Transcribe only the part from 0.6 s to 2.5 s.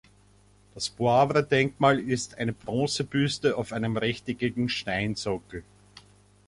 Das Poivre-Denkmal ist